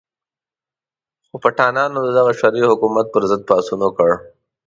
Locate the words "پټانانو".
1.43-1.99